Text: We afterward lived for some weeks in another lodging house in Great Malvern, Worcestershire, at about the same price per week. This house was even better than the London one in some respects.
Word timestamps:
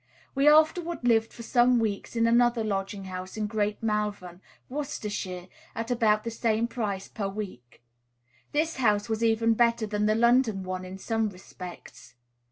We 0.33 0.47
afterward 0.47 1.03
lived 1.07 1.31
for 1.31 1.43
some 1.43 1.77
weeks 1.77 2.15
in 2.15 2.25
another 2.25 2.63
lodging 2.63 3.03
house 3.03 3.37
in 3.37 3.45
Great 3.45 3.83
Malvern, 3.83 4.41
Worcestershire, 4.67 5.47
at 5.75 5.91
about 5.91 6.23
the 6.23 6.31
same 6.31 6.67
price 6.67 7.07
per 7.07 7.27
week. 7.27 7.83
This 8.51 8.77
house 8.77 9.07
was 9.09 9.23
even 9.23 9.53
better 9.53 9.85
than 9.85 10.07
the 10.07 10.15
London 10.15 10.63
one 10.63 10.85
in 10.85 10.97
some 10.97 11.29
respects. 11.29 12.15